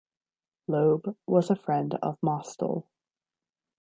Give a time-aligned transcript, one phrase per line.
[0.67, 2.87] Loeb was a friend of Mostel.